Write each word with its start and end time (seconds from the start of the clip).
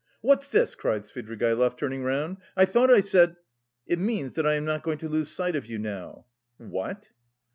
"What's 0.21 0.47
this?" 0.47 0.73
cried 0.73 1.03
Svidrigaïlov 1.03 1.77
turning 1.77 2.03
round, 2.03 2.37
"I 2.57 2.65
thought 2.65 2.89
I 2.89 3.01
said..." 3.01 3.35
"It 3.85 3.99
means 3.99 4.33
that 4.33 4.47
I 4.47 4.55
am 4.55 4.65
not 4.65 4.81
going 4.81 4.97
to 4.97 5.07
lose 5.07 5.29
sight 5.29 5.55
of 5.55 5.67
you 5.67 5.77
now." 5.77 6.25
"What?" 6.57 7.09